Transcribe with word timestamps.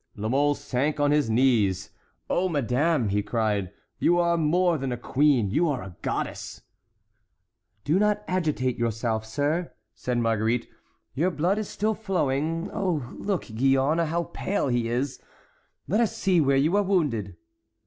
La 0.15 0.27
Mole 0.27 0.55
sank 0.55 0.99
on 0.99 1.11
his 1.11 1.29
knees. 1.29 1.91
"Oh, 2.27 2.49
madame," 2.49 3.09
he 3.09 3.21
cried, 3.21 3.69
"you 3.99 4.17
are 4.17 4.35
more 4.35 4.79
than 4.79 4.91
a 4.91 4.97
queen—you 4.97 5.69
are 5.69 5.83
a 5.83 5.95
goddess!" 6.01 6.63
"Do 7.83 7.99
not 7.99 8.23
agitate 8.27 8.79
yourself, 8.79 9.27
sir," 9.27 9.71
said 9.93 10.17
Marguerite, 10.17 10.67
"your 11.13 11.29
blood 11.29 11.59
is 11.59 11.69
still 11.69 11.93
flowing. 11.93 12.67
Oh, 12.73 13.13
look, 13.15 13.43
Gillonne, 13.43 13.99
how 14.07 14.23
pale 14.33 14.69
he 14.69 14.87
is—let 14.89 16.01
us 16.01 16.17
see 16.17 16.41
where 16.41 16.57
you 16.57 16.75
are 16.77 16.81
wounded." 16.81 17.37